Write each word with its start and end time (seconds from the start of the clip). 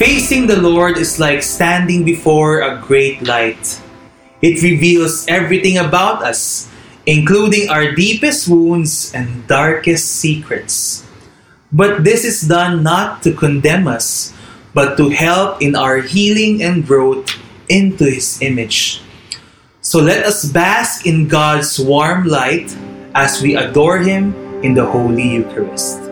Facing 0.00 0.48
the 0.48 0.56
Lord 0.56 0.96
is 0.96 1.20
like 1.20 1.44
standing 1.44 2.08
before 2.08 2.64
a 2.64 2.80
great 2.80 3.20
light. 3.20 3.60
It 4.40 4.64
reveals 4.64 5.28
everything 5.28 5.76
about 5.76 6.24
us, 6.24 6.72
including 7.04 7.68
our 7.68 7.92
deepest 7.92 8.48
wounds 8.48 9.12
and 9.12 9.44
darkest 9.46 10.08
secrets. 10.08 11.04
But 11.68 12.00
this 12.02 12.24
is 12.24 12.48
done 12.48 12.82
not 12.82 13.20
to 13.28 13.36
condemn 13.36 13.84
us, 13.84 14.32
but 14.72 14.96
to 14.96 15.12
help 15.12 15.60
in 15.60 15.76
our 15.76 16.00
healing 16.00 16.64
and 16.64 16.80
growth 16.80 17.36
into 17.68 18.08
His 18.08 18.40
image. 18.40 19.04
So 19.84 20.00
let 20.00 20.24
us 20.24 20.48
bask 20.48 21.04
in 21.04 21.28
God's 21.28 21.76
warm 21.76 22.24
light 22.24 22.72
as 23.12 23.44
we 23.44 23.52
adore 23.52 23.98
Him 23.98 24.32
in 24.64 24.72
the 24.72 24.88
Holy 24.88 25.44
Eucharist. 25.44 26.09